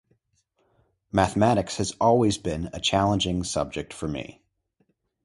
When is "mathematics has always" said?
1.11-2.39